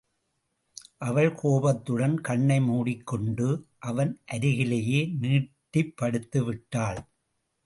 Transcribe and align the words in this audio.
அவள் 0.97 1.35
கோபத்துடன் 1.35 2.21
கண்ணை 2.21 2.61
மூடிக்கொண்டு 2.61 3.47
அவன் 3.79 4.21
அருகிலேயே 4.25 5.05
நீட்டிப் 5.19 5.93
படுத்துவிட்டாள். 6.01 7.01